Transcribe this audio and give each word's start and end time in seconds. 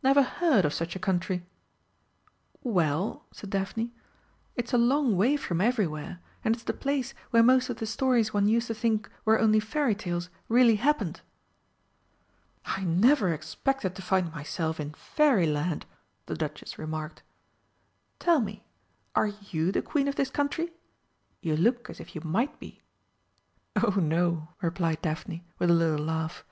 Never 0.00 0.22
heard 0.22 0.64
of 0.64 0.72
such 0.72 0.94
a 0.94 1.00
country!" 1.00 1.44
"Well," 2.62 3.26
said 3.32 3.50
Daphne, 3.50 3.90
"it's 4.54 4.72
a 4.72 4.78
long 4.78 5.16
way 5.16 5.36
from 5.36 5.60
everywhere, 5.60 6.20
and 6.44 6.54
it's 6.54 6.62
the 6.62 6.72
place 6.72 7.14
where 7.32 7.42
most 7.42 7.68
of 7.68 7.78
the 7.78 7.84
stories 7.86 8.32
one 8.32 8.46
used 8.46 8.68
to 8.68 8.74
think 8.76 9.10
were 9.24 9.40
only 9.40 9.58
Fairy 9.58 9.96
Tales 9.96 10.30
really 10.48 10.76
happened." 10.76 11.20
"I 12.64 12.84
never 12.84 13.32
expected 13.32 13.96
to 13.96 14.02
find 14.02 14.32
myself 14.32 14.78
in 14.78 14.94
Fairyland," 14.94 15.84
the 16.26 16.36
Duchess 16.36 16.78
remarked. 16.78 17.24
"Tell 18.20 18.40
me 18.40 18.62
are 19.16 19.32
you 19.50 19.72
the 19.72 19.82
Queen 19.82 20.06
of 20.06 20.14
this 20.14 20.30
country? 20.30 20.70
You 21.40 21.56
look 21.56 21.90
as 21.90 21.98
if 21.98 22.14
you 22.14 22.20
might 22.20 22.60
be." 22.60 22.82
"Oh 23.74 23.98
no," 23.98 24.50
replied 24.62 25.02
Daphne, 25.02 25.44
with 25.58 25.70
a 25.70 25.74
little 25.74 26.04
laugh. 26.06 26.44